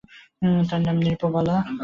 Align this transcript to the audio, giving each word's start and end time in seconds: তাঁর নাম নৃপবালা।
তাঁর 0.69 0.81
নাম 0.81 0.97
নৃপবালা। 0.99 1.55